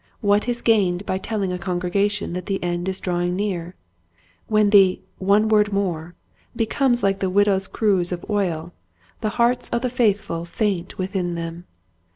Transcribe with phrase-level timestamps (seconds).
[0.21, 3.75] What is gained by telling a congregation that the end is drawing near?
[4.47, 6.15] When the" one word more"
[6.55, 8.73] becomes like the widow's cruse of oil,
[9.19, 11.65] the hearts of the faithful faint within them.